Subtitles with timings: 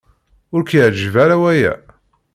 [0.53, 1.73] Ur k-yeɛjib ara waya?